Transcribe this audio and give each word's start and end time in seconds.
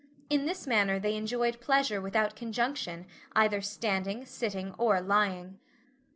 In 0.31 0.47
this 0.47 0.65
manner 0.65 0.97
they 0.99 1.15
enjoyed 1.15 1.61
pleasure 1.61 2.01
without 2.01 2.35
conjunction, 2.35 3.05
either 3.35 3.61
standing, 3.61 4.25
sitting 4.25 4.73
or 4.79 4.99
lying. 4.99 5.59